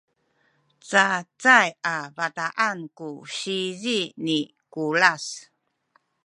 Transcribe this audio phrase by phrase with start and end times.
[0.89, 4.39] cacay a bataan ku sizi ni
[4.73, 5.23] Kulas